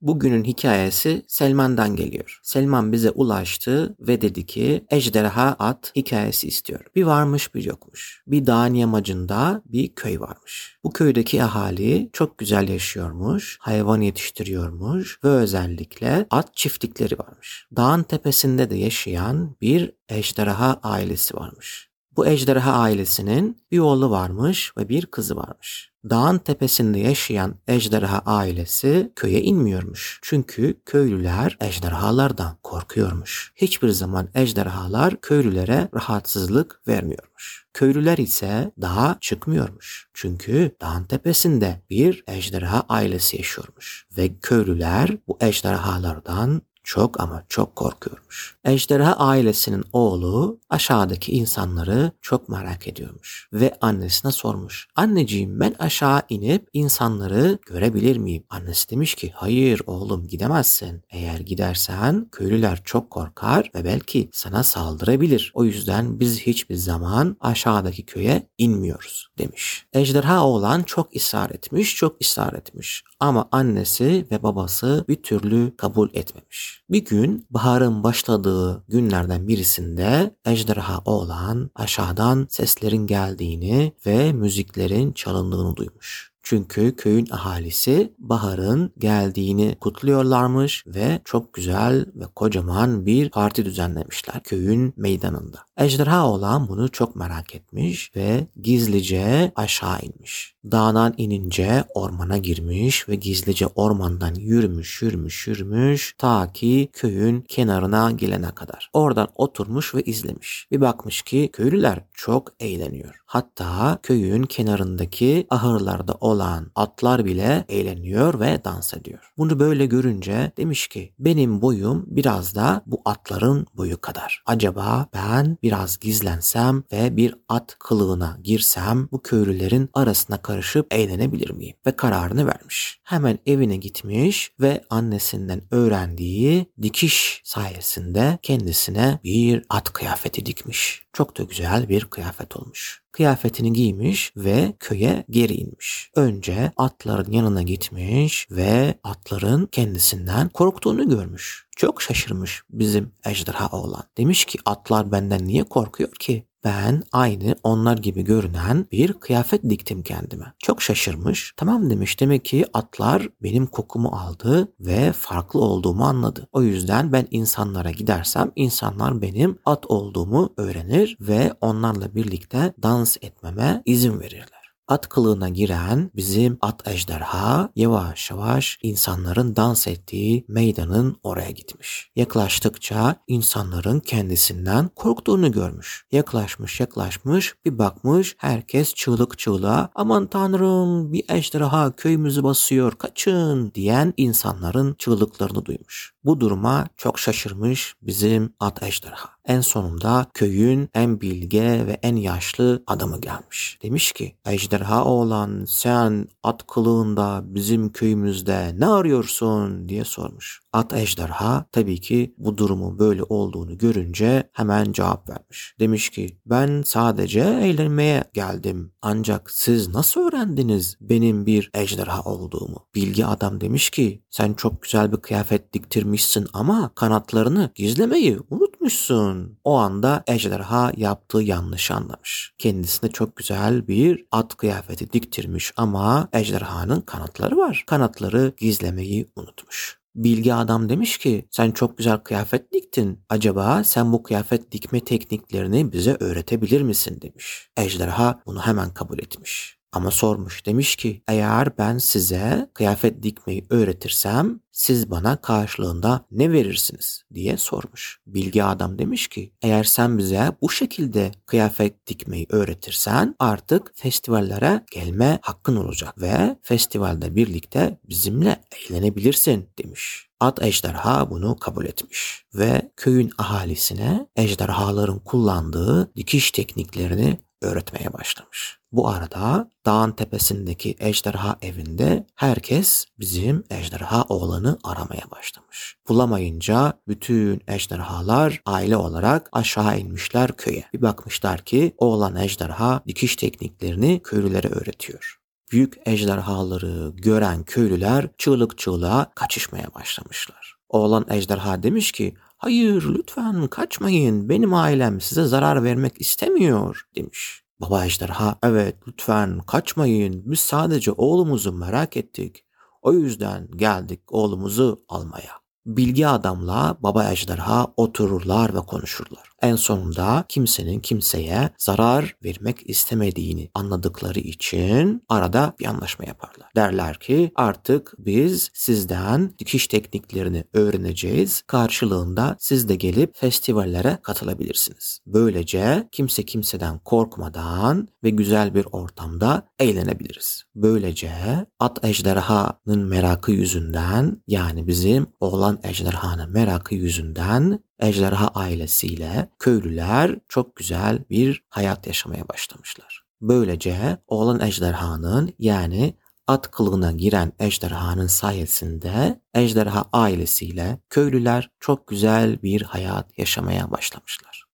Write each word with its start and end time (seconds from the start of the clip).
Bugünün 0.00 0.44
hikayesi 0.44 1.22
Selman'dan 1.28 1.96
geliyor. 1.96 2.40
Selman 2.42 2.92
bize 2.92 3.10
ulaştı 3.10 3.96
ve 4.00 4.20
dedi 4.20 4.46
ki 4.46 4.84
ejderha 4.90 5.56
at 5.58 5.92
hikayesi 5.96 6.48
istiyor. 6.48 6.80
Bir 6.96 7.02
varmış 7.02 7.54
bir 7.54 7.64
yokmuş. 7.64 8.22
Bir 8.26 8.46
dağın 8.46 8.74
yamacında 8.74 9.62
bir 9.66 9.94
köy 9.94 10.20
varmış. 10.20 10.78
Bu 10.84 10.90
köydeki 10.92 11.42
ahali 11.42 12.10
çok 12.12 12.38
güzel 12.38 12.68
yaşıyormuş, 12.68 13.58
hayvan 13.60 14.00
yetiştiriyormuş 14.00 15.18
ve 15.24 15.28
özellikle 15.28 16.26
at 16.30 16.56
çiftlikleri 16.56 17.18
varmış. 17.18 17.66
Dağın 17.76 18.02
tepesinde 18.02 18.70
de 18.70 18.76
yaşayan 18.76 19.56
bir 19.60 19.92
ejderha 20.08 20.80
ailesi 20.82 21.36
varmış. 21.36 21.89
Bu 22.16 22.26
ejderha 22.26 22.72
ailesinin 22.72 23.62
bir 23.70 23.78
oğlu 23.78 24.10
varmış 24.10 24.72
ve 24.78 24.88
bir 24.88 25.06
kızı 25.06 25.36
varmış. 25.36 25.90
Dağın 26.10 26.38
tepesinde 26.38 26.98
yaşayan 26.98 27.54
ejderha 27.68 28.22
ailesi 28.26 29.12
köye 29.16 29.42
inmiyormuş. 29.42 30.18
Çünkü 30.22 30.80
köylüler 30.86 31.56
ejderhalardan 31.60 32.56
korkuyormuş. 32.62 33.52
Hiçbir 33.56 33.88
zaman 33.88 34.28
ejderhalar 34.34 35.20
köylülere 35.20 35.88
rahatsızlık 35.94 36.80
vermiyormuş. 36.88 37.66
Köylüler 37.74 38.18
ise 38.18 38.72
dağa 38.80 39.18
çıkmıyormuş. 39.20 40.08
Çünkü 40.14 40.76
dağın 40.80 41.04
tepesinde 41.04 41.82
bir 41.90 42.24
ejderha 42.26 42.84
ailesi 42.88 43.36
yaşıyormuş. 43.36 44.06
Ve 44.16 44.38
köylüler 44.38 45.16
bu 45.28 45.38
ejderhalardan 45.40 46.62
çok 46.84 47.20
ama 47.20 47.44
çok 47.48 47.76
korkuyormuş. 47.76 48.56
Ejderha 48.64 49.12
ailesinin 49.12 49.84
oğlu 49.92 50.58
aşağıdaki 50.70 51.32
insanları 51.32 52.12
çok 52.20 52.48
merak 52.48 52.88
ediyormuş 52.88 53.48
ve 53.52 53.78
annesine 53.80 54.32
sormuş. 54.32 54.88
Anneciğim 54.96 55.60
ben 55.60 55.74
aşağı 55.78 56.22
inip 56.28 56.68
insanları 56.72 57.58
görebilir 57.66 58.16
miyim? 58.16 58.44
Annesi 58.50 58.90
demiş 58.90 59.14
ki 59.14 59.32
hayır 59.34 59.82
oğlum 59.86 60.26
gidemezsin. 60.26 61.02
Eğer 61.10 61.38
gidersen 61.40 62.28
köylüler 62.32 62.80
çok 62.84 63.10
korkar 63.10 63.70
ve 63.74 63.84
belki 63.84 64.28
sana 64.32 64.62
saldırabilir. 64.62 65.52
O 65.54 65.64
yüzden 65.64 66.20
biz 66.20 66.40
hiçbir 66.40 66.74
zaman 66.74 67.36
aşağıdaki 67.40 68.06
köye 68.06 68.48
inmiyoruz 68.58 69.28
demiş. 69.38 69.86
Ejderha 69.92 70.46
oğlan 70.46 70.82
çok 70.82 71.16
ısrar 71.16 71.50
etmiş, 71.50 71.96
çok 71.96 72.16
ısrar 72.22 72.52
etmiş. 72.52 73.04
Ama 73.20 73.48
annesi 73.52 74.26
ve 74.30 74.42
babası 74.42 75.04
bir 75.08 75.22
türlü 75.22 75.76
kabul 75.76 76.08
etmemiş. 76.12 76.69
Bir 76.90 77.04
gün 77.04 77.46
baharın 77.50 78.02
başladığı 78.02 78.84
günlerden 78.88 79.48
birisinde 79.48 80.36
ejderha 80.46 81.02
oğlan 81.04 81.70
aşağıdan 81.74 82.46
seslerin 82.50 83.06
geldiğini 83.06 83.92
ve 84.06 84.32
müziklerin 84.32 85.12
çalındığını 85.12 85.76
duymuş. 85.76 86.30
Çünkü 86.42 86.96
köyün 86.96 87.26
ahalisi 87.30 88.14
baharın 88.18 88.92
geldiğini 88.98 89.76
kutluyorlarmış 89.80 90.84
ve 90.86 91.20
çok 91.24 91.52
güzel 91.54 92.06
ve 92.14 92.24
kocaman 92.36 93.06
bir 93.06 93.30
parti 93.30 93.64
düzenlemişler 93.64 94.42
köyün 94.42 94.94
meydanında. 94.96 95.58
Ejderha 95.80 96.26
olan 96.26 96.68
bunu 96.68 96.88
çok 96.88 97.16
merak 97.16 97.54
etmiş 97.54 98.16
ve 98.16 98.46
gizlice 98.62 99.52
aşağı 99.56 99.98
inmiş. 100.02 100.54
Dağdan 100.64 101.14
inince 101.16 101.84
ormana 101.94 102.38
girmiş 102.38 103.08
ve 103.08 103.14
gizlice 103.14 103.66
ormandan 103.66 104.34
yürümüş 104.34 105.02
yürümüş 105.02 105.46
yürümüş 105.46 106.14
ta 106.18 106.52
ki 106.52 106.88
köyün 106.92 107.40
kenarına 107.40 108.10
gelene 108.10 108.50
kadar. 108.50 108.90
Oradan 108.92 109.28
oturmuş 109.34 109.94
ve 109.94 110.02
izlemiş. 110.02 110.68
Bir 110.70 110.80
bakmış 110.80 111.22
ki 111.22 111.50
köylüler 111.52 112.04
çok 112.14 112.52
eğleniyor. 112.60 113.20
Hatta 113.26 113.98
köyün 114.02 114.42
kenarındaki 114.42 115.46
ahırlarda 115.50 116.14
olan 116.20 116.70
atlar 116.74 117.24
bile 117.24 117.64
eğleniyor 117.68 118.40
ve 118.40 118.64
dans 118.64 118.94
ediyor. 118.94 119.32
Bunu 119.38 119.58
böyle 119.58 119.86
görünce 119.86 120.52
demiş 120.56 120.88
ki 120.88 121.14
benim 121.18 121.62
boyum 121.62 122.04
biraz 122.06 122.54
da 122.54 122.82
bu 122.86 123.02
atların 123.04 123.66
boyu 123.76 124.00
kadar. 124.00 124.42
Acaba 124.46 125.06
ben 125.14 125.58
biraz 125.70 125.98
gizlensem 125.98 126.82
ve 126.92 127.16
bir 127.16 127.34
at 127.48 127.76
kılığına 127.78 128.38
girsem 128.42 129.08
bu 129.12 129.22
köylülerin 129.22 129.90
arasına 129.94 130.42
karışıp 130.42 130.94
eğlenebilir 130.94 131.50
miyim? 131.50 131.76
Ve 131.86 131.96
kararını 131.96 132.46
vermiş. 132.46 133.00
Hemen 133.04 133.38
evine 133.46 133.76
gitmiş 133.76 134.52
ve 134.60 134.84
annesinden 134.90 135.62
öğrendiği 135.70 136.66
dikiş 136.82 137.42
sayesinde 137.44 138.38
kendisine 138.42 139.20
bir 139.24 139.62
at 139.68 139.92
kıyafeti 139.92 140.46
dikmiş. 140.46 141.02
Çok 141.12 141.38
da 141.38 141.42
güzel 141.42 141.88
bir 141.88 142.04
kıyafet 142.04 142.56
olmuş. 142.56 143.02
Kıyafetini 143.12 143.72
giymiş 143.72 144.32
ve 144.36 144.74
köye 144.80 145.24
geri 145.30 145.54
inmiş. 145.54 146.10
Önce 146.16 146.72
atların 146.76 147.32
yanına 147.32 147.62
gitmiş 147.62 148.48
ve 148.50 148.94
atların 149.04 149.66
kendisinden 149.66 150.48
korktuğunu 150.48 151.08
görmüş. 151.08 151.66
Çok 151.76 152.02
şaşırmış 152.02 152.62
bizim 152.70 153.12
ejderha 153.24 153.68
oğlan. 153.68 154.04
Demiş 154.18 154.44
ki 154.44 154.58
atlar 154.64 155.12
benden 155.12 155.46
niye 155.46 155.64
korkuyor 155.64 156.12
ki? 156.12 156.49
Ben 156.64 157.02
aynı 157.12 157.54
onlar 157.62 157.98
gibi 157.98 158.22
görünen 158.22 158.86
bir 158.92 159.12
kıyafet 159.12 159.70
diktim 159.70 160.02
kendime. 160.02 160.52
Çok 160.58 160.82
şaşırmış. 160.82 161.54
Tamam 161.56 161.90
demiş 161.90 162.20
demek 162.20 162.44
ki 162.44 162.64
atlar 162.72 163.28
benim 163.42 163.66
kokumu 163.66 164.08
aldı 164.08 164.72
ve 164.80 165.12
farklı 165.12 165.60
olduğumu 165.60 166.04
anladı. 166.04 166.48
O 166.52 166.62
yüzden 166.62 167.12
ben 167.12 167.26
insanlara 167.30 167.90
gidersem 167.90 168.52
insanlar 168.56 169.22
benim 169.22 169.58
at 169.64 169.86
olduğumu 169.86 170.52
öğrenir 170.56 171.16
ve 171.20 171.52
onlarla 171.60 172.14
birlikte 172.14 172.74
dans 172.82 173.16
etmeme 173.22 173.82
izin 173.86 174.20
verirler 174.20 174.59
at 174.90 175.08
kılığına 175.08 175.48
giren 175.48 176.10
bizim 176.16 176.58
at 176.60 176.88
ejderha 176.88 177.70
yavaş 177.76 178.30
yavaş 178.30 178.78
insanların 178.82 179.56
dans 179.56 179.86
ettiği 179.86 180.44
meydanın 180.48 181.16
oraya 181.22 181.50
gitmiş. 181.50 182.10
Yaklaştıkça 182.16 183.16
insanların 183.26 184.00
kendisinden 184.00 184.88
korktuğunu 184.88 185.52
görmüş. 185.52 186.06
Yaklaşmış 186.12 186.80
yaklaşmış 186.80 187.54
bir 187.64 187.78
bakmış 187.78 188.36
herkes 188.38 188.94
çığlık 188.94 189.38
çığlığa 189.38 189.90
aman 189.94 190.26
tanrım 190.26 191.12
bir 191.12 191.24
ejderha 191.28 191.96
köyümüzü 191.96 192.42
basıyor 192.42 192.92
kaçın 192.92 193.72
diyen 193.74 194.14
insanların 194.16 194.94
çığlıklarını 194.98 195.64
duymuş. 195.64 196.14
Bu 196.24 196.40
duruma 196.40 196.86
çok 196.96 197.18
şaşırmış 197.18 197.94
bizim 198.02 198.54
at 198.60 198.82
ejderha. 198.82 199.39
En 199.50 199.60
sonunda 199.60 200.26
köyün 200.34 200.88
en 200.94 201.20
bilge 201.20 201.86
ve 201.86 201.98
en 202.02 202.16
yaşlı 202.16 202.82
adamı 202.86 203.20
gelmiş. 203.20 203.78
Demiş 203.82 204.12
ki 204.12 204.36
ejderha 204.46 205.04
oğlan 205.04 205.64
sen 205.68 206.28
at 206.42 206.66
kılığında 206.66 207.42
bizim 207.44 207.92
köyümüzde 207.92 208.74
ne 208.78 208.86
arıyorsun 208.86 209.88
diye 209.88 210.04
sormuş. 210.04 210.60
At 210.72 210.92
ejderha 210.92 211.64
tabii 211.72 212.00
ki 212.00 212.34
bu 212.38 212.58
durumun 212.58 212.98
böyle 212.98 213.22
olduğunu 213.22 213.78
görünce 213.78 214.50
hemen 214.52 214.92
cevap 214.92 215.28
vermiş. 215.28 215.74
Demiş 215.80 216.10
ki 216.10 216.38
ben 216.46 216.82
sadece 216.86 217.40
eğlenmeye 217.40 218.24
geldim. 218.32 218.92
Ancak 219.02 219.50
siz 219.50 219.88
nasıl 219.88 220.20
öğrendiniz 220.20 220.96
benim 221.00 221.46
bir 221.46 221.70
ejderha 221.74 222.22
olduğumu? 222.22 222.86
Bilgi 222.94 223.26
adam 223.26 223.60
demiş 223.60 223.90
ki 223.90 224.22
sen 224.30 224.52
çok 224.54 224.82
güzel 224.82 225.12
bir 225.12 225.16
kıyafet 225.16 225.72
diktirmişsin 225.72 226.46
ama 226.52 226.90
kanatlarını 226.94 227.70
gizlemeyi 227.74 228.38
unutmuşsun. 228.80 229.58
O 229.64 229.74
anda 229.74 230.24
ejderha 230.26 230.92
yaptığı 230.96 231.42
yanlış 231.42 231.90
anlamış. 231.90 232.54
Kendisine 232.58 233.10
çok 233.10 233.36
güzel 233.36 233.88
bir 233.88 234.26
at 234.30 234.56
kıyafeti 234.56 235.12
diktirmiş 235.12 235.72
ama 235.76 236.28
ejderhanın 236.32 237.00
kanatları 237.00 237.56
var. 237.56 237.84
Kanatları 237.86 238.52
gizlemeyi 238.56 239.26
unutmuş. 239.36 240.00
Bilgi 240.14 240.54
adam 240.54 240.88
demiş 240.88 241.18
ki 241.18 241.46
sen 241.50 241.70
çok 241.70 241.98
güzel 241.98 242.18
kıyafet 242.18 242.72
diktin. 242.72 243.24
Acaba 243.28 243.84
sen 243.84 244.12
bu 244.12 244.22
kıyafet 244.22 244.72
dikme 244.72 245.00
tekniklerini 245.00 245.92
bize 245.92 246.16
öğretebilir 246.20 246.82
misin 246.82 247.20
demiş. 247.22 247.70
Ejderha 247.76 248.42
bunu 248.46 248.60
hemen 248.60 248.94
kabul 248.94 249.18
etmiş. 249.18 249.79
Ama 249.92 250.10
sormuş 250.10 250.66
demiş 250.66 250.96
ki 250.96 251.22
eğer 251.28 251.78
ben 251.78 251.98
size 251.98 252.70
kıyafet 252.74 253.22
dikmeyi 253.22 253.66
öğretirsem 253.70 254.60
siz 254.72 255.10
bana 255.10 255.36
karşılığında 255.36 256.26
ne 256.30 256.52
verirsiniz 256.52 257.22
diye 257.34 257.56
sormuş. 257.56 258.20
Bilgi 258.26 258.64
adam 258.64 258.98
demiş 258.98 259.28
ki 259.28 259.52
eğer 259.62 259.84
sen 259.84 260.18
bize 260.18 260.52
bu 260.62 260.70
şekilde 260.70 261.32
kıyafet 261.46 262.06
dikmeyi 262.06 262.46
öğretirsen 262.50 263.34
artık 263.38 263.92
festivallere 263.94 264.84
gelme 264.92 265.38
hakkın 265.42 265.76
olacak 265.76 266.20
ve 266.20 266.56
festivalde 266.62 267.36
birlikte 267.36 268.00
bizimle 268.08 268.64
eğlenebilirsin 268.72 269.68
demiş. 269.78 270.26
At 270.40 270.62
ejderha 270.62 271.30
bunu 271.30 271.56
kabul 271.56 271.84
etmiş 271.84 272.44
ve 272.54 272.90
köyün 272.96 273.32
ahalisine 273.38 274.26
ejderhaların 274.36 275.18
kullandığı 275.18 276.14
dikiş 276.16 276.50
tekniklerini 276.50 277.38
öğretmeye 277.62 278.12
başlamış. 278.12 278.80
Bu 278.92 279.08
arada 279.08 279.70
dağın 279.86 280.12
tepesindeki 280.12 280.96
ejderha 281.00 281.58
evinde 281.62 282.26
herkes 282.34 283.06
bizim 283.18 283.64
ejderha 283.70 284.22
oğlanı 284.28 284.78
aramaya 284.84 285.30
başlamış. 285.30 285.96
Bulamayınca 286.08 286.92
bütün 287.08 287.62
ejderhalar 287.68 288.62
aile 288.66 288.96
olarak 288.96 289.48
aşağı 289.52 289.98
inmişler 289.98 290.52
köye. 290.52 290.84
Bir 290.92 291.02
bakmışlar 291.02 291.60
ki 291.64 291.94
oğlan 291.98 292.36
ejderha 292.36 293.02
dikiş 293.08 293.36
tekniklerini 293.36 294.20
köylülere 294.24 294.68
öğretiyor. 294.68 295.36
büyük 295.72 295.96
ejderhaları 296.06 297.12
gören 297.14 297.62
köylüler 297.62 298.28
çığlık 298.38 298.78
çığlığa 298.78 299.32
kaçışmaya 299.34 299.94
başlamışlar. 299.94 300.74
Oğlan 300.88 301.26
ejderha 301.30 301.82
demiş 301.82 302.12
ki 302.12 302.34
hayır 302.60 303.04
lütfen 303.14 303.66
kaçmayın 303.66 304.48
benim 304.48 304.74
ailem 304.74 305.20
size 305.20 305.44
zarar 305.44 305.84
vermek 305.84 306.20
istemiyor 306.20 307.08
demiş. 307.16 307.62
Baba 307.80 308.04
ejderha 308.04 308.58
evet 308.62 308.96
lütfen 309.08 309.58
kaçmayın 309.58 310.42
biz 310.46 310.60
sadece 310.60 311.12
oğlumuzu 311.12 311.72
merak 311.72 312.16
ettik. 312.16 312.64
O 313.02 313.12
yüzden 313.12 313.68
geldik 313.76 314.32
oğlumuzu 314.32 315.04
almaya. 315.08 315.52
Bilgi 315.86 316.26
adamla 316.26 316.96
baba 317.00 317.32
ejderha 317.32 317.86
otururlar 317.96 318.74
ve 318.74 318.80
konuşurlar. 318.80 319.49
En 319.62 319.76
sonunda 319.76 320.44
kimsenin 320.48 321.00
kimseye 321.00 321.70
zarar 321.78 322.36
vermek 322.44 322.90
istemediğini 322.90 323.70
anladıkları 323.74 324.38
için 324.38 325.24
arada 325.28 325.74
bir 325.80 325.86
anlaşma 325.86 326.24
yaparlar. 326.24 326.68
Derler 326.76 327.18
ki 327.18 327.52
artık 327.54 328.14
biz 328.18 328.70
sizden 328.74 329.52
dikiş 329.58 329.86
tekniklerini 329.86 330.64
öğreneceğiz. 330.72 331.62
Karşılığında 331.66 332.56
siz 332.58 332.88
de 332.88 332.94
gelip 332.96 333.36
festivallere 333.36 334.18
katılabilirsiniz. 334.22 335.20
Böylece 335.26 336.08
kimse 336.12 336.42
kimseden 336.42 336.98
korkmadan 336.98 338.08
ve 338.24 338.30
güzel 338.30 338.74
bir 338.74 338.86
ortamda 338.92 339.62
eğlenebiliriz. 339.78 340.64
Böylece 340.74 341.30
at 341.78 342.04
ejderhanın 342.04 343.08
merakı 343.08 343.52
yüzünden 343.52 344.42
yani 344.46 344.86
bizim 344.86 345.26
oğlan 345.40 345.80
ejderhanın 345.82 346.52
merakı 346.52 346.94
yüzünden 346.94 347.80
ejderha 348.00 348.48
ailesiyle 348.48 349.48
köylüler 349.58 350.38
çok 350.48 350.76
güzel 350.76 351.24
bir 351.30 351.64
hayat 351.68 352.06
yaşamaya 352.06 352.48
başlamışlar. 352.48 353.24
Böylece 353.40 354.18
oğlan 354.26 354.60
ejderhanın 354.60 355.54
yani 355.58 356.14
at 356.46 356.70
kılığına 356.70 357.12
giren 357.12 357.52
ejderhanın 357.58 358.26
sayesinde 358.26 359.40
ejderha 359.54 360.04
ailesiyle 360.12 360.98
köylüler 361.10 361.70
çok 361.80 362.06
güzel 362.06 362.62
bir 362.62 362.82
hayat 362.82 363.38
yaşamaya 363.38 363.90
başlamışlar. 363.90 364.64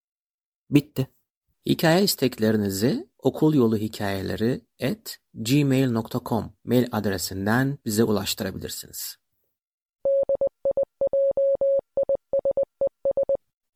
Bitti. 0.71 1.07
Hikaye 1.67 2.05
isteklerinizi 2.05 3.09
okul 3.19 3.55
yolu 3.55 3.77
hikayeleri 3.77 4.61
at 4.83 5.19
gmail.com 5.35 6.53
mail 6.65 6.87
adresinden 6.93 7.79
bize 7.85 8.05
ulaştırabilirsiniz. 8.05 9.17